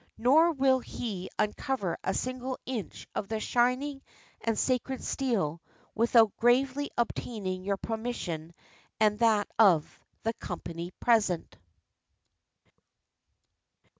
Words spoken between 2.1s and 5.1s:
single inch of the shining and sacred